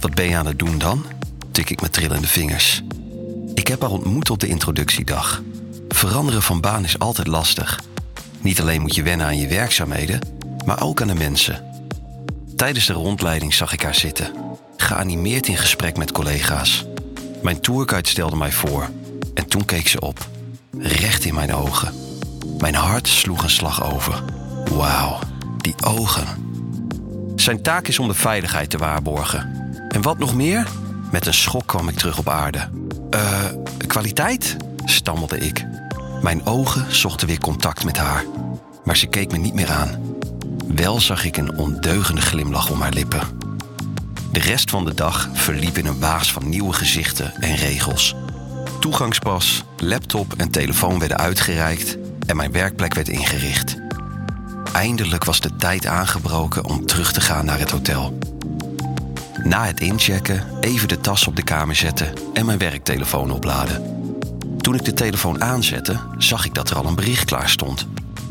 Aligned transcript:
Wat 0.00 0.14
ben 0.14 0.28
je 0.28 0.36
aan 0.36 0.46
het 0.46 0.58
doen 0.58 0.78
dan? 0.78 1.04
tik 1.50 1.70
ik 1.70 1.80
met 1.80 1.92
trillende 1.92 2.26
vingers. 2.26 2.82
Ik 3.54 3.66
heb 3.66 3.80
haar 3.80 3.90
ontmoet 3.90 4.30
op 4.30 4.38
de 4.38 4.46
introductiedag. 4.46 5.42
Veranderen 5.88 6.42
van 6.42 6.60
baan 6.60 6.84
is 6.84 6.98
altijd 6.98 7.26
lastig. 7.26 7.80
Niet 8.40 8.60
alleen 8.60 8.80
moet 8.80 8.94
je 8.94 9.02
wennen 9.02 9.26
aan 9.26 9.38
je 9.38 9.46
werkzaamheden, 9.46 10.20
maar 10.64 10.82
ook 10.82 11.00
aan 11.00 11.08
de 11.08 11.14
mensen. 11.14 11.64
Tijdens 12.56 12.86
de 12.86 12.92
rondleiding 12.92 13.54
zag 13.54 13.72
ik 13.72 13.82
haar 13.82 13.94
zitten, 13.94 14.32
geanimeerd 14.76 15.48
in 15.48 15.56
gesprek 15.56 15.96
met 15.96 16.12
collega's. 16.12 16.84
Mijn 17.42 17.60
tourguide 17.60 18.08
stelde 18.08 18.36
mij 18.36 18.52
voor 18.52 18.88
en 19.34 19.46
toen 19.48 19.64
keek 19.64 19.88
ze 19.88 20.00
op, 20.00 20.28
recht 20.78 21.24
in 21.24 21.34
mijn 21.34 21.54
ogen. 21.54 21.94
Mijn 22.58 22.74
hart 22.74 23.08
sloeg 23.08 23.42
een 23.42 23.50
slag 23.50 23.92
over. 23.92 24.22
Wauw, 24.70 25.18
die 25.58 25.74
ogen. 25.84 26.26
Zijn 27.36 27.62
taak 27.62 27.88
is 27.88 27.98
om 27.98 28.08
de 28.08 28.14
veiligheid 28.14 28.70
te 28.70 28.78
waarborgen. 28.78 29.59
En 29.90 30.02
wat 30.02 30.18
nog 30.18 30.34
meer? 30.34 30.68
Met 31.10 31.26
een 31.26 31.34
schok 31.34 31.66
kwam 31.66 31.88
ik 31.88 31.96
terug 31.96 32.18
op 32.18 32.28
aarde. 32.28 32.68
Eh, 33.10 33.44
kwaliteit? 33.86 34.56
stammelde 34.84 35.38
ik. 35.38 35.66
Mijn 36.22 36.46
ogen 36.46 36.94
zochten 36.94 37.26
weer 37.26 37.38
contact 37.38 37.84
met 37.84 37.96
haar, 37.96 38.24
maar 38.84 38.96
ze 38.96 39.06
keek 39.06 39.32
me 39.32 39.38
niet 39.38 39.54
meer 39.54 39.70
aan. 39.70 40.16
Wel 40.74 41.00
zag 41.00 41.24
ik 41.24 41.36
een 41.36 41.56
ondeugende 41.56 42.20
glimlach 42.20 42.70
om 42.70 42.80
haar 42.80 42.92
lippen. 42.92 43.20
De 44.32 44.40
rest 44.40 44.70
van 44.70 44.84
de 44.84 44.94
dag 44.94 45.28
verliep 45.32 45.78
in 45.78 45.86
een 45.86 45.98
waas 45.98 46.32
van 46.32 46.48
nieuwe 46.48 46.72
gezichten 46.72 47.34
en 47.40 47.56
regels. 47.56 48.14
Toegangspas, 48.80 49.64
laptop 49.76 50.34
en 50.36 50.50
telefoon 50.50 50.98
werden 50.98 51.18
uitgereikt 51.18 51.98
en 52.26 52.36
mijn 52.36 52.52
werkplek 52.52 52.94
werd 52.94 53.08
ingericht. 53.08 53.76
Eindelijk 54.72 55.24
was 55.24 55.40
de 55.40 55.56
tijd 55.56 55.86
aangebroken 55.86 56.64
om 56.64 56.86
terug 56.86 57.12
te 57.12 57.20
gaan 57.20 57.44
naar 57.44 57.58
het 57.58 57.70
hotel. 57.70 58.18
Na 59.42 59.64
het 59.66 59.80
inchecken 59.80 60.44
even 60.60 60.88
de 60.88 61.00
tas 61.00 61.26
op 61.26 61.36
de 61.36 61.42
kamer 61.42 61.74
zetten 61.74 62.12
en 62.32 62.46
mijn 62.46 62.58
werktelefoon 62.58 63.30
opladen. 63.30 63.98
Toen 64.58 64.74
ik 64.74 64.84
de 64.84 64.94
telefoon 64.94 65.42
aanzette, 65.42 65.96
zag 66.18 66.44
ik 66.44 66.54
dat 66.54 66.70
er 66.70 66.76
al 66.76 66.84
een 66.84 66.94
bericht 66.94 67.24
klaar 67.24 67.48
stond. 67.48 67.86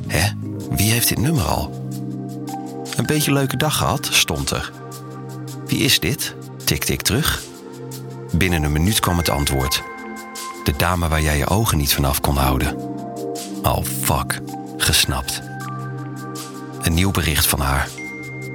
Hé, 0.07 0.29
wie 0.69 0.91
heeft 0.91 1.07
dit 1.07 1.19
nummer 1.19 1.43
al? 1.43 1.87
Een 2.95 3.05
beetje 3.05 3.33
leuke 3.33 3.57
dag 3.57 3.77
gehad, 3.77 4.09
stond 4.11 4.49
er. 4.49 4.71
Wie 5.65 5.79
is 5.79 5.99
dit? 5.99 6.35
tikte 6.63 6.93
ik 6.93 7.01
terug. 7.01 7.41
Binnen 8.31 8.63
een 8.63 8.71
minuut 8.71 8.99
kwam 8.99 9.17
het 9.17 9.29
antwoord. 9.29 9.83
De 10.63 10.73
dame 10.77 11.07
waar 11.07 11.21
jij 11.21 11.37
je 11.37 11.47
ogen 11.47 11.77
niet 11.77 11.93
vanaf 11.93 12.21
kon 12.21 12.35
houden. 12.35 12.77
Oh 13.63 13.83
fuck, 13.83 14.39
gesnapt. 14.77 15.41
Een 16.81 16.93
nieuw 16.93 17.11
bericht 17.11 17.45
van 17.45 17.59
haar. 17.59 17.89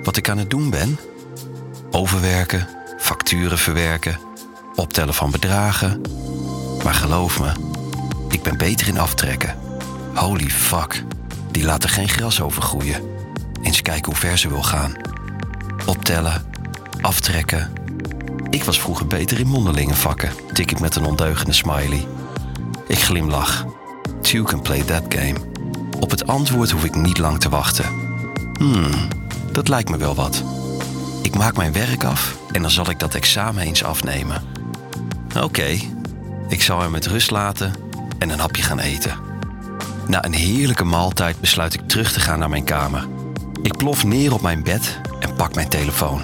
Wat 0.02 0.16
ik 0.16 0.28
aan 0.28 0.38
het 0.38 0.50
doen 0.50 0.70
ben? 0.70 0.98
Overwerken, 1.94 2.68
facturen 2.98 3.58
verwerken, 3.58 4.18
optellen 4.74 5.14
van 5.14 5.30
bedragen. 5.30 6.00
Maar 6.84 6.94
geloof 6.94 7.40
me, 7.40 7.52
ik 8.28 8.42
ben 8.42 8.56
beter 8.56 8.88
in 8.88 8.98
aftrekken. 8.98 9.56
Holy 10.14 10.50
fuck, 10.50 11.04
die 11.50 11.64
laat 11.64 11.82
er 11.82 11.88
geen 11.88 12.08
gras 12.08 12.40
over 12.40 12.62
groeien. 12.62 13.02
Eens 13.62 13.82
kijken 13.82 14.04
hoe 14.04 14.20
ver 14.20 14.38
ze 14.38 14.48
wil 14.48 14.62
gaan. 14.62 14.94
Optellen, 15.86 16.46
aftrekken. 17.00 17.72
Ik 18.50 18.64
was 18.64 18.80
vroeger 18.80 19.06
beter 19.06 19.40
in 19.40 19.46
mondelinge 19.46 19.94
vakken, 19.94 20.32
tik 20.52 20.70
ik 20.70 20.80
met 20.80 20.96
een 20.96 21.06
ondeugende 21.06 21.52
smiley. 21.52 22.06
Ik 22.86 22.98
glimlach. 22.98 23.64
Two 24.20 24.42
can 24.42 24.62
play 24.62 24.82
that 24.82 25.02
game. 25.08 25.36
Op 26.00 26.10
het 26.10 26.26
antwoord 26.26 26.70
hoef 26.70 26.84
ik 26.84 26.94
niet 26.94 27.18
lang 27.18 27.40
te 27.40 27.48
wachten. 27.48 27.84
Hmm, 28.58 29.08
dat 29.52 29.68
lijkt 29.68 29.88
me 29.90 29.96
wel 29.96 30.14
wat. 30.14 30.42
Ik 31.24 31.34
maak 31.34 31.56
mijn 31.56 31.72
werk 31.72 32.04
af 32.04 32.36
en 32.52 32.62
dan 32.62 32.70
zal 32.70 32.90
ik 32.90 32.98
dat 32.98 33.14
examen 33.14 33.62
eens 33.62 33.84
afnemen. 33.84 34.42
Oké, 35.40 35.78
ik 36.48 36.62
zal 36.62 36.80
hem 36.80 36.90
met 36.90 37.06
rust 37.06 37.30
laten 37.30 37.72
en 38.18 38.30
een 38.30 38.38
hapje 38.38 38.62
gaan 38.62 38.78
eten. 38.78 39.16
Na 40.06 40.24
een 40.24 40.32
heerlijke 40.32 40.84
maaltijd 40.84 41.40
besluit 41.40 41.74
ik 41.74 41.88
terug 41.88 42.12
te 42.12 42.20
gaan 42.20 42.38
naar 42.38 42.48
mijn 42.48 42.64
kamer. 42.64 43.06
Ik 43.62 43.76
plof 43.76 44.04
neer 44.04 44.32
op 44.32 44.40
mijn 44.40 44.62
bed 44.62 45.00
en 45.20 45.34
pak 45.34 45.54
mijn 45.54 45.68
telefoon. 45.68 46.22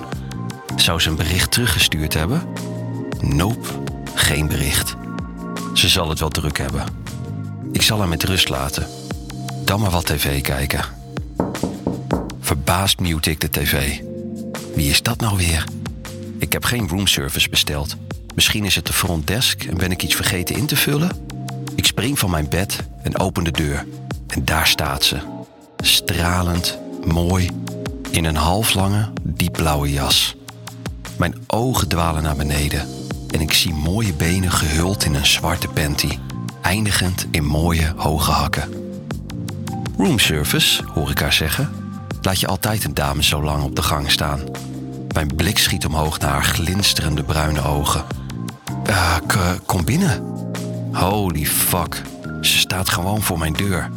Zou 0.77 1.01
ze 1.01 1.09
een 1.09 1.17
bericht 1.17 1.51
teruggestuurd 1.51 2.15
hebben? 2.15 2.43
Nope, 3.21 3.69
geen 4.15 4.49
bericht. 4.49 4.97
Ze 5.75 5.89
zal 5.89 6.09
het 6.09 6.19
wel 6.19 6.29
druk 6.29 6.59
hebben. 6.59 6.85
Ik 7.73 7.83
zal 7.83 7.99
haar 7.99 8.09
met 8.09 8.23
rust 8.23 8.49
laten. 8.49 8.87
Dan 9.65 9.81
maar 9.81 9.91
wat 9.91 10.07
tv 10.07 10.41
kijken. 10.41 10.85
Verbaasd 12.41 13.01
mute 13.01 13.31
ik 13.31 13.41
de 13.41 13.51
tv. 13.51 14.01
Wie 14.81 14.91
is 14.91 15.03
dat 15.03 15.21
nou 15.21 15.37
weer? 15.37 15.65
Ik 16.39 16.53
heb 16.53 16.65
geen 16.65 16.89
roomservice 16.89 17.49
besteld. 17.49 17.97
Misschien 18.35 18.65
is 18.65 18.75
het 18.75 18.87
de 18.87 18.93
front 18.93 19.27
desk 19.27 19.65
en 19.65 19.77
ben 19.77 19.91
ik 19.91 20.03
iets 20.03 20.15
vergeten 20.15 20.57
in 20.57 20.67
te 20.67 20.77
vullen? 20.77 21.11
Ik 21.75 21.87
spring 21.87 22.19
van 22.19 22.31
mijn 22.31 22.49
bed 22.49 22.79
en 23.03 23.19
open 23.19 23.45
de 23.45 23.51
deur. 23.51 23.87
En 24.27 24.45
daar 24.45 24.67
staat 24.67 25.05
ze. 25.05 25.19
Stralend, 25.77 26.79
mooi, 27.05 27.51
in 28.11 28.25
een 28.25 28.37
halflange, 28.37 29.13
diepblauwe 29.23 29.93
jas. 29.93 30.37
Mijn 31.19 31.35
ogen 31.47 31.89
dwalen 31.89 32.23
naar 32.23 32.37
beneden 32.37 32.89
en 33.31 33.41
ik 33.41 33.53
zie 33.53 33.75
mooie 33.75 34.13
benen 34.13 34.51
gehuld 34.51 35.05
in 35.05 35.15
een 35.15 35.27
zwarte 35.27 35.69
panty, 35.69 36.19
eindigend 36.63 37.27
in 37.31 37.45
mooie 37.45 37.93
hoge 37.97 38.31
hakken. 38.31 38.69
Roomservice, 39.97 40.83
hoor 40.85 41.11
ik 41.11 41.19
haar 41.19 41.33
zeggen. 41.33 41.71
Laat 42.23 42.41
je 42.41 42.47
altijd 42.47 42.85
een 42.85 42.95
dame 42.95 43.23
zo 43.23 43.43
lang 43.43 43.63
op 43.63 43.77
de 43.77 43.83
gang 43.83 44.11
staan. 44.11 44.41
Mijn 45.13 45.35
blik 45.37 45.59
schiet 45.59 45.87
omhoog 45.87 46.19
naar 46.19 46.31
haar 46.31 46.45
glinsterende 46.45 47.23
bruine 47.23 47.63
ogen. 47.63 48.05
Uh, 48.89 49.17
kom 49.67 49.85
binnen. 49.85 50.23
Holy 50.93 51.47
fuck. 51.47 52.03
Ze 52.41 52.59
staat 52.59 52.89
gewoon 52.89 53.23
voor 53.23 53.39
mijn 53.39 53.53
deur. 53.53 53.91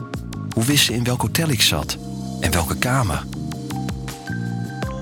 Hoe 0.53 0.63
wist 0.63 0.85
ze 0.85 0.93
in 0.93 1.03
welk 1.03 1.21
hotel 1.21 1.49
ik 1.49 1.61
zat? 1.61 1.97
En 2.39 2.51
welke 2.51 2.77
kamer? 2.77 3.23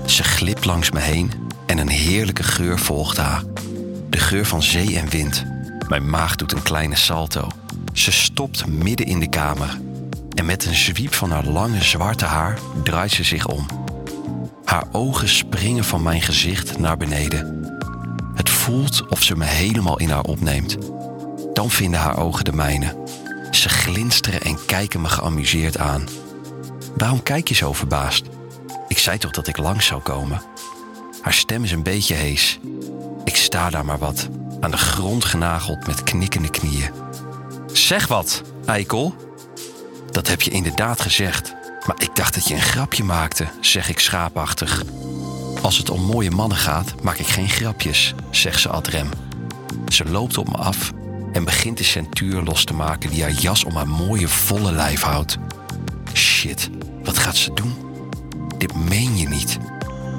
Ze 0.06 0.22
glipt 0.22 0.64
langs 0.64 0.90
me 0.90 1.00
heen 1.00 1.30
en 1.66 1.78
een 1.78 1.88
heerlijke 1.88 2.42
geur 2.42 2.78
volgt 2.78 3.16
haar. 3.16 3.42
De 4.10 4.18
geur 4.18 4.46
van 4.46 4.62
zee 4.62 4.98
en 4.98 5.08
wind. 5.08 5.44
Mijn 5.88 6.10
maag 6.10 6.36
doet 6.36 6.52
een 6.52 6.62
kleine 6.62 6.96
salto. 6.96 7.48
Ze 7.92 8.12
stopt 8.12 8.66
midden 8.66 9.06
in 9.06 9.20
de 9.20 9.28
kamer. 9.28 9.78
En 10.34 10.46
met 10.46 10.64
een 10.64 10.74
zwiep 10.74 11.14
van 11.14 11.30
haar 11.30 11.44
lange 11.44 11.82
zwarte 11.82 12.24
haar 12.24 12.58
draait 12.82 13.12
ze 13.12 13.24
zich 13.24 13.46
om. 13.46 13.66
Haar 14.72 14.86
ogen 14.92 15.28
springen 15.28 15.84
van 15.84 16.02
mijn 16.02 16.22
gezicht 16.22 16.78
naar 16.78 16.96
beneden. 16.96 17.68
Het 18.34 18.50
voelt 18.50 19.06
of 19.08 19.22
ze 19.22 19.36
me 19.36 19.44
helemaal 19.44 19.98
in 19.98 20.10
haar 20.10 20.22
opneemt. 20.22 20.76
Dan 21.52 21.70
vinden 21.70 22.00
haar 22.00 22.18
ogen 22.18 22.44
de 22.44 22.52
mijne. 22.52 22.96
Ze 23.50 23.68
glinsteren 23.68 24.40
en 24.40 24.64
kijken 24.66 25.00
me 25.00 25.08
geamuseerd 25.08 25.78
aan. 25.78 26.08
Waarom 26.96 27.22
kijk 27.22 27.48
je 27.48 27.54
zo 27.54 27.72
verbaasd? 27.72 28.26
Ik 28.88 28.98
zei 28.98 29.18
toch 29.18 29.30
dat 29.30 29.46
ik 29.46 29.56
langs 29.56 29.86
zou 29.86 30.00
komen? 30.00 30.42
Haar 31.22 31.34
stem 31.34 31.64
is 31.64 31.72
een 31.72 31.82
beetje 31.82 32.14
hees. 32.14 32.58
Ik 33.24 33.36
sta 33.36 33.70
daar 33.70 33.84
maar 33.84 33.98
wat, 33.98 34.28
aan 34.60 34.70
de 34.70 34.76
grond 34.76 35.24
genageld 35.24 35.86
met 35.86 36.02
knikkende 36.02 36.50
knieën. 36.50 36.90
Zeg 37.72 38.06
wat, 38.06 38.42
eikel. 38.64 39.14
Dat 40.10 40.28
heb 40.28 40.40
je 40.40 40.50
inderdaad 40.50 41.00
gezegd. 41.00 41.54
Maar 41.86 41.96
ik 41.98 42.16
dacht 42.16 42.34
dat 42.34 42.48
je 42.48 42.54
een 42.54 42.60
grapje 42.60 43.04
maakte, 43.04 43.48
zeg 43.60 43.88
ik 43.88 43.98
schaapachtig. 43.98 44.82
Als 45.62 45.78
het 45.78 45.90
om 45.90 46.02
mooie 46.02 46.30
mannen 46.30 46.58
gaat, 46.58 47.02
maak 47.02 47.18
ik 47.18 47.26
geen 47.26 47.48
grapjes, 47.48 48.14
zegt 48.30 48.60
ze 48.60 48.68
ad 48.68 48.86
rem. 48.86 49.08
Ze 49.88 50.04
loopt 50.04 50.38
op 50.38 50.48
me 50.48 50.56
af 50.56 50.92
en 51.32 51.44
begint 51.44 51.78
de 51.78 51.84
centuur 51.84 52.42
los 52.42 52.64
te 52.64 52.74
maken 52.74 53.10
die 53.10 53.22
haar 53.22 53.30
jas 53.30 53.64
om 53.64 53.76
haar 53.76 53.88
mooie 53.88 54.28
volle 54.28 54.72
lijf 54.72 55.02
houdt. 55.02 55.38
Shit, 56.12 56.70
wat 57.02 57.18
gaat 57.18 57.36
ze 57.36 57.52
doen? 57.52 57.74
Dit 58.58 58.74
meen 58.74 59.16
je 59.16 59.28
niet. 59.28 59.58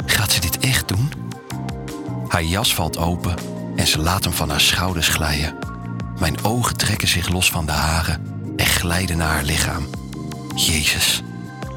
Gaat 0.06 0.32
ze 0.32 0.40
dit 0.40 0.60
echt 0.60 0.88
doen? 0.88 1.12
Haar 2.28 2.44
jas 2.44 2.74
valt 2.74 2.98
open 2.98 3.36
en 3.76 3.88
ze 3.88 4.00
laat 4.00 4.24
hem 4.24 4.34
van 4.34 4.50
haar 4.50 4.62
schouders 4.62 5.08
glijden. 5.08 5.56
Mijn 6.20 6.44
ogen 6.44 6.78
trekken 6.78 7.08
zich 7.08 7.30
los 7.30 7.52
van 7.52 7.66
de 7.66 7.72
haren 7.72 8.28
en 8.58 8.66
glijden 8.66 9.18
naar 9.18 9.34
haar 9.34 9.44
lichaam. 9.44 9.88
Jezus, 10.56 11.24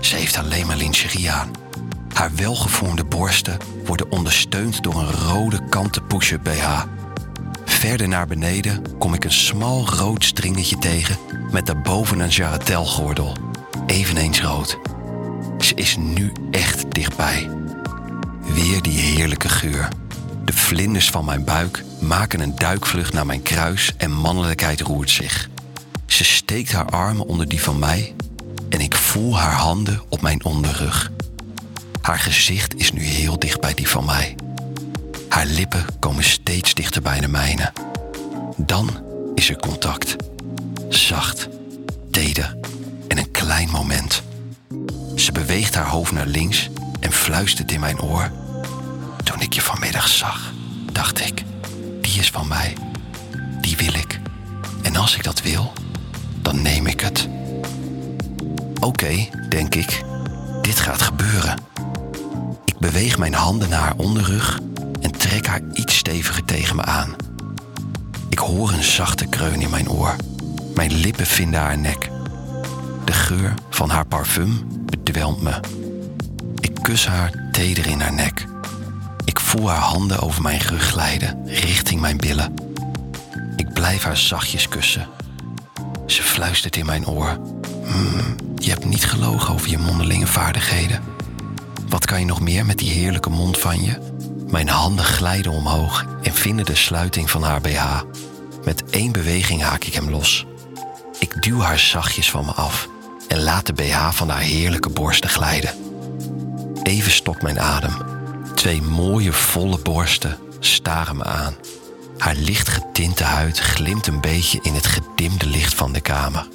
ze 0.06 0.16
heeft 0.16 0.38
alleen 0.38 0.66
maar 0.66 0.76
lingerie 0.76 1.30
aan. 1.30 1.50
Haar 2.12 2.34
welgevormde 2.34 3.04
borsten 3.04 3.58
worden 3.84 4.10
ondersteund 4.10 4.82
door 4.82 4.94
een 4.94 5.12
rode 5.12 5.68
kanten 5.68 6.06
push-up 6.06 6.42
BH. 6.42 6.82
Verder 7.64 8.08
naar 8.08 8.26
beneden 8.26 8.98
kom 8.98 9.14
ik 9.14 9.24
een 9.24 9.32
smal 9.32 9.88
rood 9.88 10.24
stringetje 10.24 10.78
tegen 10.78 11.16
met 11.50 11.66
daarboven 11.66 12.20
een 12.20 12.28
jarretelgordel. 12.28 13.36
Eveneens 13.86 14.42
rood. 14.42 14.78
Ze 15.58 15.74
is 15.74 15.96
nu 15.96 16.32
echt 16.50 16.90
dichtbij. 16.90 17.50
Weer 18.40 18.82
die 18.82 18.98
heerlijke 18.98 19.48
geur. 19.48 19.88
De 20.44 20.52
vlinders 20.52 21.10
van 21.10 21.24
mijn 21.24 21.44
buik 21.44 21.84
maken 22.00 22.40
een 22.40 22.56
duikvlucht 22.56 23.12
naar 23.12 23.26
mijn 23.26 23.42
kruis 23.42 23.92
en 23.96 24.12
mannelijkheid 24.12 24.80
roert 24.80 25.10
zich. 25.10 25.48
Ze 26.06 26.24
steekt 26.24 26.72
haar 26.72 26.86
armen 26.86 27.26
onder 27.26 27.48
die 27.48 27.62
van 27.62 27.78
mij 27.78 28.15
en 28.76 28.82
ik 28.82 28.94
voel 28.94 29.38
haar 29.38 29.54
handen 29.54 30.02
op 30.08 30.20
mijn 30.20 30.44
onderrug. 30.44 31.10
Haar 32.00 32.18
gezicht 32.18 32.74
is 32.74 32.92
nu 32.92 33.02
heel 33.02 33.38
dicht 33.38 33.60
bij 33.60 33.74
die 33.74 33.88
van 33.88 34.04
mij. 34.04 34.34
Haar 35.28 35.46
lippen 35.46 35.84
komen 35.98 36.24
steeds 36.24 36.74
dichter 36.74 37.02
bij 37.02 37.20
de 37.20 37.28
mijne. 37.28 37.72
Dan 38.56 38.90
is 39.34 39.48
er 39.48 39.56
contact. 39.56 40.16
Zacht, 40.88 41.48
teder 42.10 42.56
en 43.08 43.18
een 43.18 43.30
klein 43.30 43.70
moment. 43.70 44.22
Ze 45.14 45.32
beweegt 45.32 45.74
haar 45.74 45.88
hoofd 45.88 46.12
naar 46.12 46.26
links 46.26 46.70
en 47.00 47.12
fluistert 47.12 47.72
in 47.72 47.80
mijn 47.80 48.00
oor. 48.00 48.30
Toen 49.24 49.40
ik 49.40 49.52
je 49.52 49.62
vanmiddag 49.62 50.08
zag, 50.08 50.52
dacht 50.92 51.20
ik, 51.20 51.42
die 52.00 52.18
is 52.18 52.30
van 52.30 52.48
mij. 52.48 52.76
Die 53.60 53.76
wil 53.76 53.94
ik. 53.94 54.20
En 54.82 54.96
als 54.96 55.16
ik 55.16 55.24
dat 55.24 55.42
wil, 55.42 55.72
dan 56.42 56.62
neem 56.62 56.86
ik 56.86 57.00
het. 57.00 57.28
Oké, 58.86 59.28
denk 59.48 59.74
ik, 59.74 60.02
dit 60.62 60.80
gaat 60.80 61.02
gebeuren. 61.02 61.58
Ik 62.64 62.78
beweeg 62.78 63.18
mijn 63.18 63.34
handen 63.34 63.68
naar 63.68 63.80
haar 63.80 63.96
onderrug 63.96 64.60
en 65.00 65.10
trek 65.10 65.46
haar 65.46 65.60
iets 65.72 65.96
steviger 65.96 66.44
tegen 66.44 66.76
me 66.76 66.82
aan. 66.82 67.14
Ik 68.28 68.38
hoor 68.38 68.72
een 68.72 68.82
zachte 68.82 69.26
kreun 69.26 69.60
in 69.60 69.70
mijn 69.70 69.90
oor. 69.90 70.16
Mijn 70.74 70.92
lippen 70.94 71.26
vinden 71.26 71.60
haar 71.60 71.78
nek. 71.78 72.10
De 73.04 73.12
geur 73.12 73.54
van 73.70 73.90
haar 73.90 74.06
parfum 74.06 74.66
bedwelmt 74.84 75.40
me. 75.40 75.60
Ik 76.60 76.74
kus 76.82 77.06
haar 77.06 77.48
teder 77.52 77.86
in 77.86 78.00
haar 78.00 78.14
nek. 78.14 78.46
Ik 79.24 79.40
voel 79.40 79.68
haar 79.68 79.82
handen 79.82 80.20
over 80.20 80.42
mijn 80.42 80.60
rug 80.60 80.82
glijden, 80.82 81.46
richting 81.46 82.00
mijn 82.00 82.16
billen. 82.16 82.54
Ik 83.56 83.72
blijf 83.72 84.02
haar 84.02 84.16
zachtjes 84.16 84.68
kussen. 84.68 85.06
Ze 86.06 86.22
fluistert 86.22 86.76
in 86.76 86.86
mijn 86.86 87.06
oor. 87.06 87.55
Je 88.56 88.70
hebt 88.70 88.84
niet 88.84 89.04
gelogen 89.04 89.54
over 89.54 89.70
je 89.70 89.78
mondelinge 89.78 90.26
vaardigheden. 90.26 91.02
Wat 91.88 92.06
kan 92.06 92.20
je 92.20 92.26
nog 92.26 92.40
meer 92.40 92.66
met 92.66 92.78
die 92.78 92.90
heerlijke 92.90 93.30
mond 93.30 93.58
van 93.58 93.82
je? 93.82 93.98
Mijn 94.50 94.68
handen 94.68 95.04
glijden 95.04 95.52
omhoog 95.52 96.06
en 96.22 96.34
vinden 96.34 96.64
de 96.64 96.74
sluiting 96.74 97.30
van 97.30 97.42
haar 97.42 97.60
BH. 97.60 98.02
Met 98.64 98.84
één 98.90 99.12
beweging 99.12 99.62
haak 99.62 99.84
ik 99.84 99.94
hem 99.94 100.10
los. 100.10 100.46
Ik 101.18 101.42
duw 101.42 101.60
haar 101.60 101.78
zachtjes 101.78 102.30
van 102.30 102.44
me 102.44 102.52
af 102.52 102.88
en 103.28 103.42
laat 103.42 103.66
de 103.66 103.72
BH 103.72 104.10
van 104.10 104.28
haar 104.28 104.40
heerlijke 104.40 104.88
borsten 104.88 105.30
glijden. 105.30 105.74
Even 106.82 107.12
stokt 107.12 107.42
mijn 107.42 107.60
adem. 107.60 107.96
Twee 108.54 108.82
mooie 108.82 109.32
volle 109.32 109.78
borsten 109.78 110.38
staren 110.60 111.16
me 111.16 111.24
aan. 111.24 111.54
Haar 112.18 112.34
licht 112.34 112.68
getinte 112.68 113.24
huid 113.24 113.58
glimt 113.58 114.06
een 114.06 114.20
beetje 114.20 114.58
in 114.62 114.74
het 114.74 114.86
gedimde 114.86 115.46
licht 115.46 115.74
van 115.74 115.92
de 115.92 116.00
kamer. 116.00 116.48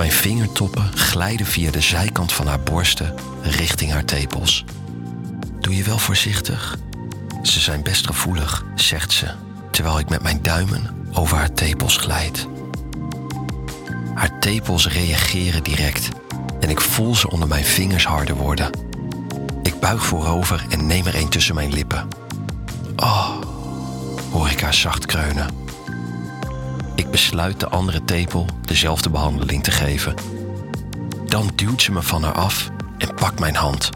Mijn 0.00 0.12
vingertoppen 0.12 0.90
glijden 0.94 1.46
via 1.46 1.70
de 1.70 1.80
zijkant 1.80 2.32
van 2.32 2.46
haar 2.46 2.60
borsten 2.60 3.14
richting 3.42 3.90
haar 3.90 4.04
tepels. 4.04 4.64
Doe 5.60 5.76
je 5.76 5.82
wel 5.82 5.98
voorzichtig? 5.98 6.78
Ze 7.42 7.60
zijn 7.60 7.82
best 7.82 8.06
gevoelig, 8.06 8.64
zegt 8.74 9.12
ze, 9.12 9.26
terwijl 9.70 9.98
ik 9.98 10.08
met 10.08 10.22
mijn 10.22 10.42
duimen 10.42 11.06
over 11.12 11.36
haar 11.36 11.52
tepels 11.52 11.96
glijd. 11.96 12.46
Haar 14.14 14.38
tepels 14.38 14.88
reageren 14.88 15.62
direct 15.62 16.08
en 16.60 16.70
ik 16.70 16.80
voel 16.80 17.14
ze 17.14 17.30
onder 17.30 17.48
mijn 17.48 17.64
vingers 17.64 18.06
harder 18.06 18.34
worden. 18.34 18.70
Ik 19.62 19.80
buig 19.80 20.04
voorover 20.04 20.64
en 20.68 20.86
neem 20.86 21.06
er 21.06 21.14
een 21.14 21.28
tussen 21.28 21.54
mijn 21.54 21.72
lippen. 21.72 22.08
Oh, 22.96 23.30
hoor 24.32 24.50
ik 24.50 24.60
haar 24.60 24.74
zacht 24.74 25.06
kreunen. 25.06 25.69
Ik 27.00 27.10
besluit 27.10 27.60
de 27.60 27.68
andere 27.68 28.04
tepel 28.04 28.46
dezelfde 28.62 29.10
behandeling 29.10 29.62
te 29.62 29.70
geven. 29.70 30.14
Dan 31.26 31.50
duwt 31.54 31.82
ze 31.82 31.92
me 31.92 32.02
van 32.02 32.22
haar 32.22 32.34
af 32.34 32.70
en 32.98 33.14
pakt 33.14 33.40
mijn 33.40 33.54
hand. 33.54 33.90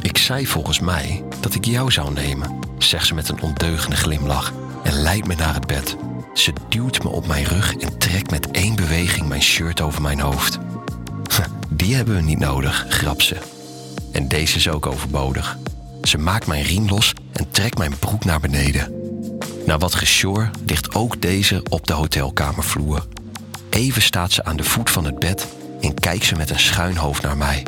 Ik 0.00 0.18
zei 0.18 0.46
volgens 0.46 0.80
mij 0.80 1.24
dat 1.40 1.54
ik 1.54 1.64
jou 1.64 1.90
zou 1.90 2.12
nemen, 2.12 2.58
zegt 2.78 3.06
ze 3.06 3.14
met 3.14 3.28
een 3.28 3.42
ondeugende 3.42 3.96
glimlach 3.96 4.52
en 4.82 4.92
leidt 4.92 5.26
me 5.26 5.34
naar 5.34 5.54
het 5.54 5.66
bed. 5.66 5.96
Ze 6.34 6.52
duwt 6.68 7.02
me 7.02 7.08
op 7.08 7.26
mijn 7.26 7.44
rug 7.44 7.76
en 7.76 7.98
trekt 7.98 8.30
met 8.30 8.50
één 8.50 8.76
beweging 8.76 9.28
mijn 9.28 9.42
shirt 9.42 9.80
over 9.80 10.02
mijn 10.02 10.20
hoofd. 10.20 10.58
Die 11.68 11.94
hebben 11.94 12.14
we 12.14 12.22
niet 12.22 12.38
nodig, 12.38 12.86
grap 12.88 13.22
ze. 13.22 13.36
En 14.12 14.28
deze 14.28 14.56
is 14.56 14.68
ook 14.68 14.86
overbodig. 14.86 15.58
Ze 16.02 16.18
maakt 16.18 16.46
mijn 16.46 16.64
riem 16.64 16.88
los 16.88 17.12
en 17.32 17.50
trekt 17.50 17.78
mijn 17.78 17.98
broek 17.98 18.24
naar 18.24 18.40
beneden. 18.40 18.93
Na 19.66 19.78
wat 19.78 19.94
gesjor 19.94 20.50
ligt 20.66 20.94
ook 20.94 21.20
deze 21.20 21.62
op 21.68 21.86
de 21.86 21.92
hotelkamervloer. 21.92 23.06
Even 23.70 24.02
staat 24.02 24.32
ze 24.32 24.44
aan 24.44 24.56
de 24.56 24.64
voet 24.64 24.90
van 24.90 25.04
het 25.04 25.18
bed 25.18 25.46
en 25.80 25.94
kijkt 25.94 26.24
ze 26.24 26.36
met 26.36 26.50
een 26.50 26.58
schuin 26.60 26.96
hoofd 26.96 27.22
naar 27.22 27.36
mij. 27.36 27.66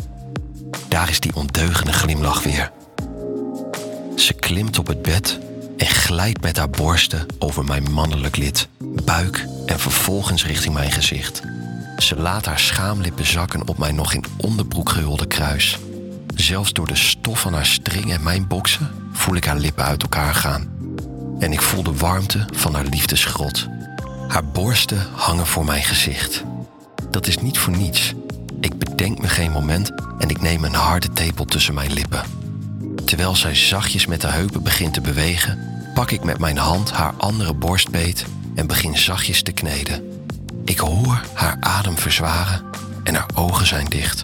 Daar 0.89 1.11
is 1.11 1.21
die 1.21 1.35
ondeugende 1.35 1.93
glimlach 1.93 2.43
weer. 2.43 2.73
Ze 4.17 4.33
klimt 4.33 4.79
op 4.79 4.87
het 4.87 5.03
bed 5.03 5.39
en 5.77 5.87
glijdt 5.87 6.41
met 6.41 6.57
haar 6.57 6.71
borsten 6.71 7.27
over 7.39 7.65
mijn 7.65 7.93
mannelijk 7.93 8.37
lid, 8.37 8.69
buik 9.05 9.47
en 9.67 9.79
vervolgens 9.79 10.47
richting 10.47 10.75
mijn 10.75 10.93
gezicht. 10.93 11.43
Ze 11.99 12.17
laat 12.17 12.45
haar 12.45 12.59
schaamlippen 12.59 13.27
zakken 13.27 13.69
op 13.69 13.79
mijn 13.79 13.95
nog 13.95 14.13
in 14.13 14.25
onderbroek 14.37 14.89
gehulde 14.89 15.27
kruis. 15.27 15.79
Zelfs 16.35 16.73
door 16.73 16.87
de 16.87 16.97
stof 16.97 17.41
van 17.41 17.53
haar 17.53 17.67
string 17.67 18.13
en 18.13 18.23
mijn 18.23 18.47
boksen 18.47 18.91
voel 19.13 19.37
ik 19.37 19.45
haar 19.45 19.59
lippen 19.59 19.85
uit 19.85 20.03
elkaar 20.03 20.35
gaan. 20.35 20.76
En 21.39 21.53
ik 21.53 21.63
voel 21.63 21.83
de 21.83 21.97
warmte 21.97 22.47
van 22.53 22.75
haar 22.75 22.85
liefdesgrot. 22.85 23.69
Haar 24.29 24.45
borsten 24.45 25.07
hangen 25.13 25.47
voor 25.47 25.65
mijn 25.65 25.83
gezicht. 25.83 26.45
Dat 27.11 27.27
is 27.27 27.39
niet 27.39 27.59
voor 27.59 27.77
niets. 27.77 28.15
Ik 28.61 28.79
bedenk 28.79 29.21
me 29.21 29.29
geen 29.29 29.51
moment 29.51 29.93
en 30.19 30.29
ik 30.29 30.41
neem 30.41 30.65
een 30.65 30.75
harde 30.75 31.13
tepel 31.13 31.45
tussen 31.45 31.75
mijn 31.75 31.93
lippen. 31.93 32.23
Terwijl 33.05 33.37
zij 33.37 33.55
zachtjes 33.55 34.07
met 34.07 34.21
de 34.21 34.27
heupen 34.27 34.63
begint 34.63 34.95
te 34.95 35.01
bewegen, 35.01 35.59
pak 35.95 36.11
ik 36.11 36.25
met 36.25 36.39
mijn 36.39 36.59
hand 36.59 36.91
haar 36.93 37.15
andere 37.17 37.55
borstbeet 37.55 38.25
en 38.55 38.67
begin 38.67 38.99
zachtjes 38.99 39.43
te 39.43 39.53
kneden. 39.53 40.27
Ik 40.65 40.79
hoor 40.79 41.21
haar 41.33 41.57
adem 41.61 41.99
verzwaren 41.99 42.63
en 43.05 43.15
haar 43.15 43.31
ogen 43.35 43.67
zijn 43.67 43.87
dicht. 43.89 44.23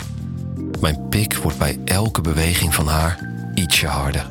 Mijn 0.80 1.08
pik 1.08 1.36
wordt 1.36 1.58
bij 1.58 1.78
elke 1.84 2.20
beweging 2.20 2.74
van 2.74 2.86
haar 2.86 3.18
ietsje 3.54 3.86
harder. 3.86 4.26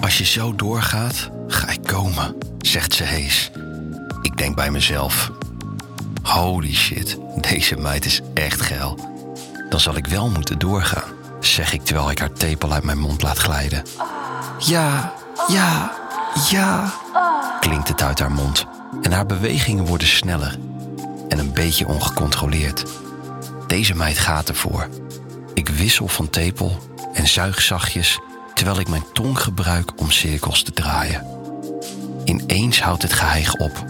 Als 0.00 0.18
je 0.18 0.24
zo 0.24 0.54
doorgaat, 0.54 1.30
ga 1.48 1.68
ik 1.68 1.82
komen, 1.82 2.36
zegt 2.60 2.92
ze 2.92 3.04
hees. 3.04 3.50
Ik 4.22 4.36
denk 4.36 4.56
bij 4.56 4.70
mezelf: 4.70 5.30
holy 6.22 6.74
shit, 6.74 7.18
deze 7.40 7.76
meid 7.76 8.04
is 8.04 8.20
echt 8.34 8.60
geil. 8.60 8.98
Dan 9.68 9.80
zal 9.80 9.96
ik 9.96 10.06
wel 10.06 10.30
moeten 10.30 10.58
doorgaan, 10.58 11.12
zeg 11.40 11.72
ik 11.72 11.84
terwijl 11.84 12.10
ik 12.10 12.18
haar 12.18 12.32
tepel 12.32 12.72
uit 12.72 12.84
mijn 12.84 12.98
mond 12.98 13.22
laat 13.22 13.38
glijden. 13.38 13.82
Ja, 14.58 15.12
ja, 15.48 15.92
ja, 16.50 16.92
klinkt 17.60 17.88
het 17.88 18.02
uit 18.02 18.18
haar 18.18 18.32
mond. 18.32 18.66
En 19.02 19.12
haar 19.12 19.26
bewegingen 19.26 19.84
worden 19.86 20.08
sneller 20.08 20.58
en 21.28 21.38
een 21.38 21.52
beetje 21.52 21.86
ongecontroleerd. 21.86 22.84
Deze 23.66 23.94
meid 23.94 24.18
gaat 24.18 24.48
ervoor. 24.48 24.88
Ik 25.54 25.68
wissel 25.68 26.08
van 26.08 26.30
tepel 26.30 26.78
en 27.12 27.28
zuig 27.28 27.60
zachtjes 27.60 28.18
terwijl 28.54 28.80
ik 28.80 28.88
mijn 28.88 29.04
tong 29.12 29.38
gebruik 29.38 30.00
om 30.00 30.10
cirkels 30.10 30.62
te 30.62 30.72
draaien. 30.72 31.37
Ineens 32.28 32.80
houdt 32.80 33.02
het 33.02 33.12
geheig 33.12 33.54
op, 33.54 33.84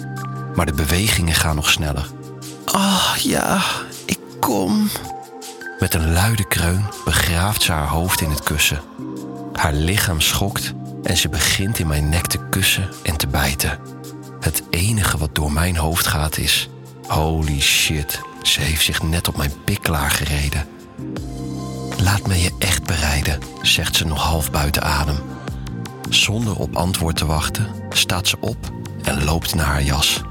maar 0.54 0.66
de 0.66 0.72
bewegingen 0.72 1.34
gaan 1.34 1.56
nog 1.56 1.70
sneller. 1.70 2.06
Ah 2.64 3.14
ja, 3.18 3.62
ik 4.04 4.18
kom. 4.40 4.88
Met 5.78 5.94
een 5.94 6.12
luide 6.12 6.48
kreun 6.48 6.84
begraaft 7.04 7.62
ze 7.62 7.72
haar 7.72 7.88
hoofd 7.88 8.20
in 8.20 8.30
het 8.30 8.42
kussen. 8.42 8.80
Haar 9.52 9.72
lichaam 9.72 10.20
schokt 10.20 10.72
en 11.02 11.16
ze 11.16 11.28
begint 11.28 11.78
in 11.78 11.86
mijn 11.86 12.08
nek 12.08 12.26
te 12.26 12.38
kussen 12.50 12.88
en 13.02 13.16
te 13.16 13.26
bijten. 13.26 13.78
Het 14.40 14.62
enige 14.70 15.18
wat 15.18 15.34
door 15.34 15.52
mijn 15.52 15.76
hoofd 15.76 16.06
gaat 16.06 16.38
is: 16.38 16.68
holy 17.06 17.60
shit, 17.60 18.20
ze 18.42 18.60
heeft 18.60 18.84
zich 18.84 19.02
net 19.02 19.28
op 19.28 19.36
mijn 19.36 19.52
pik 19.64 19.82
klaargereden. 19.82 20.68
Laat 21.96 22.26
me 22.26 22.40
je 22.40 22.54
echt 22.58 22.84
bereiden, 22.84 23.38
zegt 23.62 23.96
ze 23.96 24.06
nog 24.06 24.22
half 24.22 24.50
buiten 24.50 24.82
adem. 24.82 25.16
Zonder 26.08 26.56
op 26.56 26.76
antwoord 26.76 27.16
te 27.16 27.26
wachten, 27.26 27.66
staat 27.90 28.28
ze 28.28 28.36
op 28.40 28.72
en 29.02 29.24
loopt 29.24 29.54
naar 29.54 29.66
haar 29.66 29.82
jas. 29.82 30.22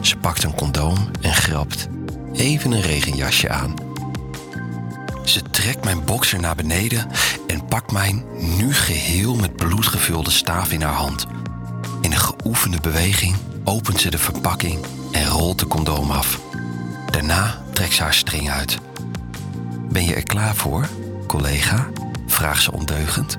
Ze 0.00 0.16
pakt 0.16 0.42
een 0.42 0.54
condoom 0.54 1.10
en 1.20 1.34
grapt 1.34 1.88
even 2.32 2.72
een 2.72 2.80
regenjasje 2.80 3.48
aan. 3.48 3.74
Ze 5.24 5.42
trekt 5.42 5.84
mijn 5.84 6.04
bokser 6.04 6.40
naar 6.40 6.54
beneden 6.54 7.06
en 7.46 7.64
pakt 7.64 7.92
mijn 7.92 8.24
nu 8.56 8.74
geheel 8.74 9.34
met 9.34 9.56
bloed 9.56 9.86
gevulde 9.86 10.30
staaf 10.30 10.72
in 10.72 10.82
haar 10.82 10.92
hand. 10.92 11.26
In 12.00 12.12
een 12.12 12.18
geoefende 12.18 12.80
beweging 12.80 13.36
opent 13.64 14.00
ze 14.00 14.10
de 14.10 14.18
verpakking 14.18 14.78
en 15.12 15.26
rolt 15.26 15.58
de 15.58 15.66
condoom 15.66 16.10
af. 16.10 16.40
Daarna 17.10 17.62
trekt 17.72 17.94
ze 17.94 18.02
haar 18.02 18.14
string 18.14 18.50
uit. 18.50 18.78
Ben 19.90 20.04
je 20.04 20.14
er 20.14 20.22
klaar 20.22 20.54
voor, 20.54 20.88
collega? 21.26 21.88
vraagt 22.26 22.62
ze 22.62 22.72
ondeugend. 22.72 23.38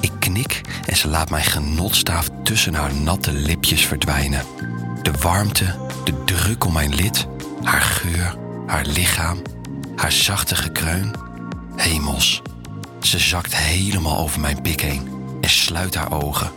Ik 0.00 0.12
knik 0.18 0.60
en 0.86 0.96
ze 0.96 1.08
laat 1.08 1.30
mijn 1.30 1.44
genotstaaf 1.44 2.28
tussen 2.42 2.74
haar 2.74 2.94
natte 2.94 3.32
lipjes 3.32 3.86
verdwijnen. 3.86 4.44
De 5.02 5.12
warmte, 5.20 5.74
de 6.04 6.24
druk 6.24 6.64
om 6.64 6.72
mijn 6.72 6.94
lid, 6.94 7.26
haar 7.62 7.80
geur, 7.80 8.36
haar 8.66 8.86
lichaam, 8.86 9.42
haar 9.96 10.12
zachte 10.12 10.56
gekreun. 10.56 11.14
Hemels. 11.76 12.42
Ze 13.00 13.18
zakt 13.18 13.56
helemaal 13.56 14.18
over 14.18 14.40
mijn 14.40 14.62
pik 14.62 14.80
heen 14.80 15.08
en 15.40 15.50
sluit 15.50 15.94
haar 15.94 16.22
ogen. 16.22 16.50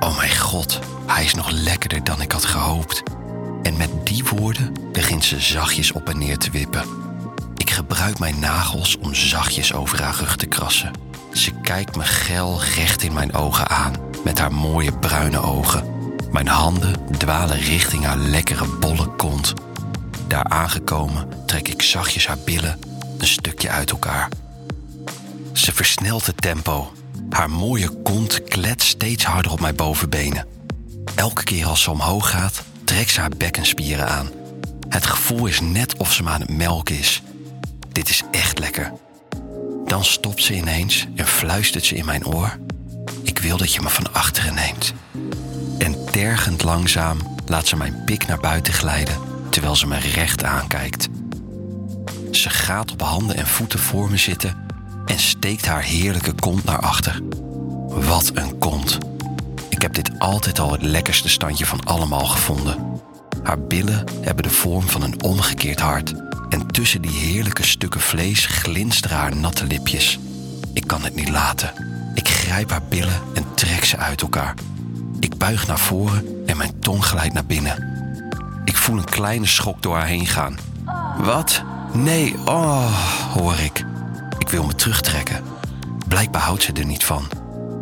Oh 0.00 0.16
mijn 0.16 0.36
god, 0.36 0.78
hij 1.06 1.24
is 1.24 1.34
nog 1.34 1.50
lekkerder 1.50 2.04
dan 2.04 2.20
ik 2.20 2.32
had 2.32 2.44
gehoopt. 2.44 3.02
En 3.62 3.76
met 3.76 4.06
die 4.06 4.24
woorden 4.24 4.74
begint 4.92 5.24
ze 5.24 5.40
zachtjes 5.40 5.92
op 5.92 6.08
en 6.08 6.18
neer 6.18 6.38
te 6.38 6.50
wippen. 6.50 6.84
Ik 7.56 7.70
gebruik 7.70 8.18
mijn 8.18 8.38
nagels 8.38 8.98
om 8.98 9.14
zachtjes 9.14 9.72
over 9.72 10.02
haar 10.02 10.14
rug 10.14 10.36
te 10.36 10.46
krassen. 10.46 10.92
Ze 11.38 11.50
kijkt 11.62 11.96
me 11.96 12.04
geil 12.04 12.60
recht 12.74 13.02
in 13.02 13.12
mijn 13.12 13.34
ogen 13.34 13.68
aan, 13.68 13.94
met 14.24 14.38
haar 14.38 14.52
mooie 14.52 14.98
bruine 14.98 15.40
ogen. 15.40 15.84
Mijn 16.30 16.48
handen 16.48 16.94
dwalen 17.18 17.58
richting 17.58 18.04
haar 18.04 18.16
lekkere 18.16 18.66
bolle 18.66 19.06
kont. 19.16 19.52
Daar 20.26 20.44
aangekomen 20.44 21.28
trek 21.46 21.68
ik 21.68 21.82
zachtjes 21.82 22.26
haar 22.26 22.38
billen 22.44 22.78
een 23.18 23.26
stukje 23.26 23.70
uit 23.70 23.90
elkaar. 23.90 24.28
Ze 25.52 25.72
versnelt 25.72 26.26
het 26.26 26.40
tempo. 26.40 26.92
Haar 27.30 27.50
mooie 27.50 27.88
kont 27.88 28.42
klet 28.44 28.82
steeds 28.82 29.24
harder 29.24 29.52
op 29.52 29.60
mijn 29.60 29.76
bovenbenen. 29.76 30.46
Elke 31.14 31.44
keer 31.44 31.66
als 31.66 31.82
ze 31.82 31.90
omhoog 31.90 32.30
gaat, 32.30 32.62
trekt 32.84 33.10
ze 33.10 33.20
haar 33.20 33.36
bekkenspieren 33.36 34.08
aan. 34.08 34.30
Het 34.88 35.06
gevoel 35.06 35.46
is 35.46 35.60
net 35.60 35.96
of 35.96 36.12
ze 36.12 36.22
me 36.22 36.30
aan 36.30 36.40
het 36.40 36.56
melken 36.56 36.98
is. 36.98 37.22
Dit 37.92 38.08
is 38.08 38.22
echt 38.30 38.58
lekker. 38.58 38.92
Dan 39.88 40.04
stopt 40.04 40.42
ze 40.42 40.54
ineens 40.54 41.06
en 41.14 41.26
fluistert 41.26 41.84
ze 41.84 41.94
in 41.94 42.04
mijn 42.04 42.26
oor. 42.26 42.58
Ik 43.22 43.38
wil 43.38 43.56
dat 43.56 43.74
je 43.74 43.80
me 43.80 43.88
van 43.88 44.12
achteren 44.12 44.54
neemt. 44.54 44.92
En 45.78 46.04
tergend 46.10 46.62
langzaam 46.62 47.18
laat 47.46 47.66
ze 47.66 47.76
mijn 47.76 48.02
pik 48.04 48.26
naar 48.26 48.40
buiten 48.40 48.72
glijden 48.72 49.16
terwijl 49.50 49.76
ze 49.76 49.86
me 49.86 49.98
recht 49.98 50.44
aankijkt. 50.44 51.08
Ze 52.30 52.50
gaat 52.50 52.92
op 52.92 53.02
handen 53.02 53.36
en 53.36 53.46
voeten 53.46 53.78
voor 53.78 54.10
me 54.10 54.16
zitten 54.16 54.66
en 55.06 55.18
steekt 55.18 55.66
haar 55.66 55.82
heerlijke 55.82 56.32
kont 56.32 56.64
naar 56.64 56.80
achter. 56.80 57.20
Wat 57.88 58.30
een 58.34 58.58
kont. 58.58 58.98
Ik 59.68 59.82
heb 59.82 59.94
dit 59.94 60.18
altijd 60.18 60.58
al 60.58 60.72
het 60.72 60.82
lekkerste 60.82 61.28
standje 61.28 61.66
van 61.66 61.84
allemaal 61.84 62.26
gevonden. 62.26 62.97
Haar 63.48 63.60
billen 63.60 64.04
hebben 64.20 64.42
de 64.42 64.50
vorm 64.50 64.88
van 64.88 65.02
een 65.02 65.22
omgekeerd 65.22 65.80
hart. 65.80 66.14
En 66.48 66.66
tussen 66.66 67.02
die 67.02 67.10
heerlijke 67.10 67.62
stukken 67.62 68.00
vlees 68.00 68.46
glinsteren 68.46 69.16
haar 69.16 69.36
natte 69.36 69.66
lipjes. 69.66 70.18
Ik 70.72 70.86
kan 70.86 71.02
het 71.02 71.14
niet 71.14 71.28
laten. 71.28 71.72
Ik 72.14 72.28
grijp 72.28 72.70
haar 72.70 72.82
billen 72.88 73.20
en 73.34 73.44
trek 73.54 73.84
ze 73.84 73.96
uit 73.96 74.22
elkaar. 74.22 74.54
Ik 75.20 75.38
buig 75.38 75.66
naar 75.66 75.78
voren 75.78 76.42
en 76.46 76.56
mijn 76.56 76.80
tong 76.80 77.04
glijdt 77.04 77.34
naar 77.34 77.46
binnen. 77.46 77.84
Ik 78.64 78.76
voel 78.76 78.98
een 78.98 79.04
kleine 79.04 79.46
schok 79.46 79.82
door 79.82 79.96
haar 79.96 80.06
heen 80.06 80.26
gaan. 80.26 80.58
Wat? 81.18 81.62
Nee, 81.92 82.34
oh, 82.44 82.92
hoor 83.34 83.58
ik. 83.58 83.84
Ik 84.38 84.48
wil 84.48 84.64
me 84.64 84.74
terugtrekken. 84.74 85.42
Blijkbaar 86.08 86.42
houdt 86.42 86.62
ze 86.62 86.72
er 86.72 86.86
niet 86.86 87.04
van. 87.04 87.28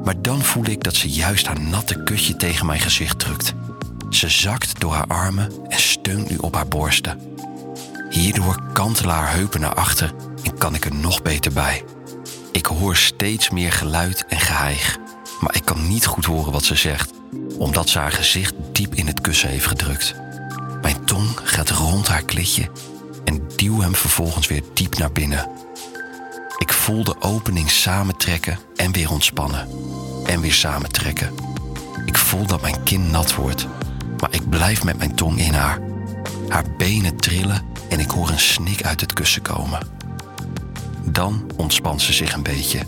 Maar 0.04 0.22
dan 0.22 0.42
voel 0.42 0.66
ik 0.66 0.84
dat 0.84 0.94
ze 0.94 1.10
juist 1.10 1.46
haar 1.46 1.60
natte 1.60 2.02
kutje 2.02 2.36
tegen 2.36 2.66
mijn 2.66 2.80
gezicht 2.80 3.18
drukt. 3.18 3.54
Ze 4.16 4.28
zakt 4.28 4.80
door 4.80 4.92
haar 4.92 5.06
armen 5.06 5.52
en 5.68 5.78
steunt 5.78 6.30
nu 6.30 6.36
op 6.36 6.54
haar 6.54 6.68
borsten. 6.68 7.20
Hierdoor 8.10 8.62
kantelen 8.72 9.14
haar 9.14 9.32
heupen 9.32 9.60
naar 9.60 9.74
achter 9.74 10.14
en 10.42 10.58
kan 10.58 10.74
ik 10.74 10.84
er 10.84 10.94
nog 10.94 11.22
beter 11.22 11.52
bij. 11.52 11.84
Ik 12.52 12.66
hoor 12.66 12.96
steeds 12.96 13.50
meer 13.50 13.72
geluid 13.72 14.26
en 14.28 14.40
geheig, 14.40 14.98
maar 15.40 15.54
ik 15.56 15.64
kan 15.64 15.88
niet 15.88 16.06
goed 16.06 16.24
horen 16.24 16.52
wat 16.52 16.64
ze 16.64 16.74
zegt, 16.74 17.10
omdat 17.58 17.88
ze 17.88 17.98
haar 17.98 18.12
gezicht 18.12 18.54
diep 18.72 18.94
in 18.94 19.06
het 19.06 19.20
kussen 19.20 19.48
heeft 19.48 19.66
gedrukt. 19.66 20.14
Mijn 20.82 21.04
tong 21.04 21.28
gaat 21.42 21.70
rond 21.70 22.08
haar 22.08 22.24
klitje 22.24 22.70
en 23.24 23.48
duw 23.56 23.80
hem 23.80 23.94
vervolgens 23.94 24.46
weer 24.46 24.62
diep 24.74 24.98
naar 24.98 25.12
binnen. 25.12 25.48
Ik 26.58 26.72
voel 26.72 27.04
de 27.04 27.20
opening 27.20 27.70
samentrekken 27.70 28.58
en 28.76 28.92
weer 28.92 29.10
ontspannen. 29.10 29.68
En 30.26 30.40
weer 30.40 30.54
samentrekken. 30.54 31.34
Ik 32.04 32.18
voel 32.18 32.46
dat 32.46 32.60
mijn 32.60 32.82
kin 32.82 33.10
nat 33.10 33.34
wordt, 33.34 33.66
maar 34.20 34.34
ik 34.34 34.48
blijf 34.48 34.84
met 34.84 34.98
mijn 34.98 35.14
tong 35.14 35.38
in 35.38 35.54
haar. 35.54 35.80
Haar 36.48 36.64
benen 36.76 37.16
trillen 37.16 37.62
en 37.88 38.00
ik 38.00 38.10
hoor 38.10 38.28
een 38.28 38.38
snik 38.38 38.82
uit 38.82 39.00
het 39.00 39.12
kussen 39.12 39.42
komen. 39.42 39.78
Dan 41.04 41.50
ontspant 41.56 42.02
ze 42.02 42.12
zich 42.12 42.32
een 42.32 42.42
beetje. 42.42 42.80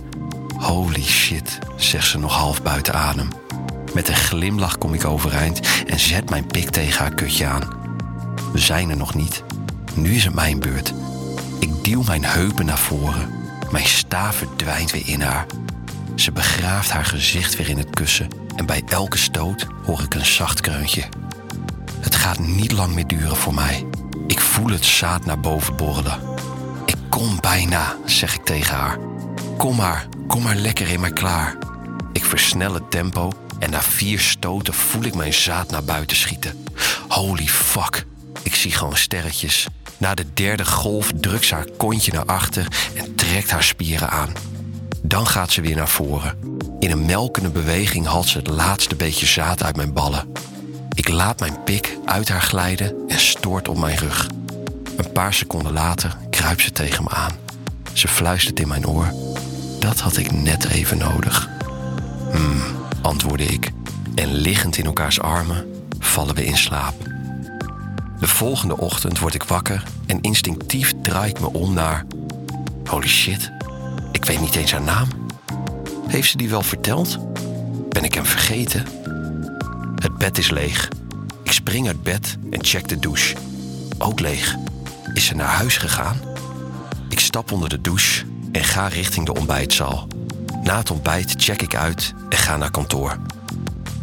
Holy 0.56 1.02
shit, 1.02 1.58
zegt 1.76 2.06
ze 2.06 2.18
nog 2.18 2.34
half 2.34 2.62
buiten 2.62 2.94
adem. 2.94 3.28
Met 3.94 4.08
een 4.08 4.16
glimlach 4.16 4.78
kom 4.78 4.94
ik 4.94 5.04
overeind 5.04 5.60
en 5.86 5.98
zet 5.98 6.30
mijn 6.30 6.46
pik 6.46 6.70
tegen 6.70 6.98
haar 6.98 7.14
kutje 7.14 7.46
aan. 7.46 7.68
We 8.52 8.58
zijn 8.58 8.90
er 8.90 8.96
nog 8.96 9.14
niet. 9.14 9.42
Nu 9.94 10.14
is 10.14 10.24
het 10.24 10.34
mijn 10.34 10.60
beurt. 10.60 10.94
Ik 11.58 11.84
duw 11.84 12.02
mijn 12.02 12.24
heupen 12.24 12.66
naar 12.66 12.78
voren. 12.78 13.28
Mijn 13.70 13.86
staaf 13.86 14.36
verdwijnt 14.36 14.90
weer 14.90 15.08
in 15.08 15.20
haar. 15.20 15.46
Ze 16.18 16.32
begraaft 16.32 16.90
haar 16.90 17.04
gezicht 17.04 17.56
weer 17.56 17.68
in 17.68 17.78
het 17.78 17.90
kussen 17.90 18.28
en 18.56 18.66
bij 18.66 18.82
elke 18.88 19.18
stoot 19.18 19.66
hoor 19.84 20.02
ik 20.02 20.14
een 20.14 20.26
zacht 20.26 20.60
kreuntje. 20.60 21.04
Het 22.00 22.14
gaat 22.14 22.38
niet 22.38 22.72
lang 22.72 22.94
meer 22.94 23.06
duren 23.06 23.36
voor 23.36 23.54
mij. 23.54 23.86
Ik 24.26 24.40
voel 24.40 24.70
het 24.70 24.84
zaad 24.84 25.24
naar 25.24 25.40
boven 25.40 25.76
borrelen. 25.76 26.20
Ik 26.86 26.96
kom 27.08 27.40
bijna, 27.40 27.96
zeg 28.04 28.34
ik 28.34 28.44
tegen 28.44 28.76
haar. 28.76 28.98
Kom 29.56 29.76
maar, 29.76 30.08
kom 30.26 30.42
maar 30.42 30.54
lekker 30.54 30.88
in 30.88 31.00
mij 31.00 31.12
klaar. 31.12 31.56
Ik 32.12 32.24
versnel 32.24 32.74
het 32.74 32.90
tempo 32.90 33.32
en 33.58 33.70
na 33.70 33.82
vier 33.82 34.20
stoten 34.20 34.74
voel 34.74 35.02
ik 35.02 35.14
mijn 35.14 35.34
zaad 35.34 35.70
naar 35.70 35.84
buiten 35.84 36.16
schieten. 36.16 36.64
Holy 37.08 37.46
fuck, 37.46 38.04
ik 38.42 38.54
zie 38.54 38.72
gewoon 38.72 38.96
sterretjes. 38.96 39.66
Na 39.96 40.14
de 40.14 40.32
derde 40.34 40.64
golf 40.64 41.10
drukt 41.20 41.44
ze 41.44 41.54
haar 41.54 41.70
kontje 41.76 42.12
naar 42.12 42.26
achter 42.26 42.66
en 42.94 43.14
trekt 43.14 43.50
haar 43.50 43.62
spieren 43.62 44.10
aan. 44.10 44.32
Dan 45.02 45.26
gaat 45.26 45.50
ze 45.50 45.60
weer 45.60 45.76
naar 45.76 45.88
voren. 45.88 46.38
In 46.78 46.90
een 46.90 47.06
melkende 47.06 47.50
beweging 47.50 48.06
haalt 48.06 48.28
ze 48.28 48.38
het 48.38 48.48
laatste 48.48 48.96
beetje 48.96 49.26
zaad 49.26 49.62
uit 49.62 49.76
mijn 49.76 49.92
ballen. 49.92 50.32
Ik 50.94 51.08
laat 51.08 51.40
mijn 51.40 51.62
pik 51.64 51.96
uit 52.04 52.28
haar 52.28 52.42
glijden 52.42 52.94
en 53.08 53.18
stoort 53.18 53.68
op 53.68 53.78
mijn 53.78 53.96
rug. 53.96 54.28
Een 54.96 55.12
paar 55.12 55.34
seconden 55.34 55.72
later 55.72 56.16
kruipt 56.30 56.62
ze 56.62 56.72
tegen 56.72 57.04
me 57.04 57.10
aan. 57.10 57.32
Ze 57.92 58.08
fluistert 58.08 58.60
in 58.60 58.68
mijn 58.68 58.86
oor. 58.86 59.12
Dat 59.78 60.00
had 60.00 60.16
ik 60.16 60.32
net 60.32 60.68
even 60.68 60.98
nodig. 60.98 61.48
Hmm, 62.32 62.62
antwoordde 63.02 63.44
ik. 63.44 63.70
En 64.14 64.32
liggend 64.34 64.76
in 64.76 64.84
elkaars 64.84 65.20
armen 65.20 65.66
vallen 65.98 66.34
we 66.34 66.44
in 66.44 66.56
slaap. 66.56 66.94
De 68.20 68.28
volgende 68.28 68.76
ochtend 68.76 69.18
word 69.18 69.34
ik 69.34 69.42
wakker 69.42 69.82
en 70.06 70.20
instinctief 70.20 70.94
draai 71.02 71.30
ik 71.30 71.40
me 71.40 71.52
om 71.52 71.74
naar. 71.74 72.06
Holy 72.84 73.08
shit, 73.08 73.50
ik 74.18 74.24
weet 74.24 74.40
niet 74.40 74.54
eens 74.54 74.72
haar 74.72 74.82
naam. 74.82 75.08
Heeft 76.08 76.30
ze 76.30 76.36
die 76.36 76.48
wel 76.48 76.62
verteld? 76.62 77.18
Ben 77.88 78.04
ik 78.04 78.14
hem 78.14 78.24
vergeten? 78.24 78.86
Het 79.96 80.18
bed 80.18 80.38
is 80.38 80.50
leeg. 80.50 80.88
Ik 81.42 81.52
spring 81.52 81.86
uit 81.86 82.02
bed 82.02 82.36
en 82.50 82.64
check 82.64 82.88
de 82.88 82.98
douche. 82.98 83.36
Ook 83.98 84.20
leeg. 84.20 84.56
Is 85.14 85.24
ze 85.24 85.34
naar 85.34 85.48
huis 85.48 85.76
gegaan? 85.76 86.20
Ik 87.08 87.20
stap 87.20 87.52
onder 87.52 87.68
de 87.68 87.80
douche 87.80 88.24
en 88.52 88.64
ga 88.64 88.86
richting 88.88 89.26
de 89.26 89.34
ontbijtzaal. 89.34 90.06
Na 90.62 90.76
het 90.76 90.90
ontbijt 90.90 91.34
check 91.36 91.62
ik 91.62 91.74
uit 91.74 92.14
en 92.28 92.38
ga 92.38 92.56
naar 92.56 92.70
kantoor. 92.70 93.16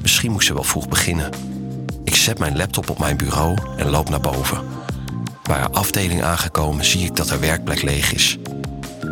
Misschien 0.02 0.32
moet 0.32 0.44
ze 0.44 0.54
wel 0.54 0.64
vroeg 0.64 0.88
beginnen. 0.88 1.30
Ik 2.04 2.16
zet 2.16 2.40
mijn 2.40 2.58
laptop 2.58 2.90
op 2.90 3.00
mijn 3.00 3.18
bureau 3.18 3.58
en 3.78 3.90
loop 3.90 4.10
naar 4.10 4.22
boven. 4.22 4.64
Bij 5.44 5.58
haar 5.58 5.72
afdeling 5.72 6.24
aangekomen 6.24 6.86
zie 6.86 7.06
ik 7.06 7.16
dat 7.16 7.30
haar 7.30 7.40
werkplek 7.40 7.82
leeg 7.82 8.14
is. 8.14 8.38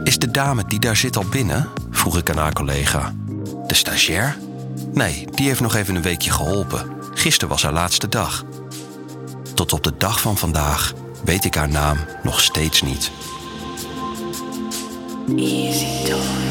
Is 0.03 0.19
de 0.19 0.31
dame 0.31 0.65
die 0.65 0.79
daar 0.79 0.95
zit 0.95 1.17
al 1.17 1.25
binnen? 1.25 1.69
vroeg 1.89 2.17
ik 2.17 2.29
aan 2.29 2.37
haar 2.37 2.53
collega. 2.53 3.13
De 3.67 3.73
stagiair? 3.73 4.37
Nee, 4.93 5.27
die 5.31 5.47
heeft 5.47 5.59
nog 5.59 5.75
even 5.75 5.95
een 5.95 6.01
weekje 6.01 6.31
geholpen. 6.31 6.91
Gisteren 7.13 7.49
was 7.49 7.63
haar 7.63 7.73
laatste 7.73 8.09
dag. 8.09 8.43
Tot 9.53 9.73
op 9.73 9.83
de 9.83 9.97
dag 9.97 10.21
van 10.21 10.37
vandaag 10.37 10.93
weet 11.25 11.45
ik 11.45 11.55
haar 11.55 11.69
naam 11.69 11.97
nog 12.23 12.41
steeds 12.41 12.81
niet. 12.81 13.11
Easy 15.37 16.05
Toys. 16.05 16.43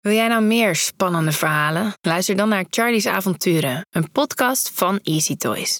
Wil 0.00 0.12
jij 0.12 0.28
nou 0.28 0.42
meer 0.42 0.76
spannende 0.76 1.32
verhalen? 1.32 1.94
Luister 2.00 2.36
dan 2.36 2.48
naar 2.48 2.64
Charlie's 2.70 3.06
Avonturen, 3.06 3.86
een 3.90 4.10
podcast 4.12 4.70
van 4.74 4.98
Easy 5.02 5.36
Toys. 5.36 5.76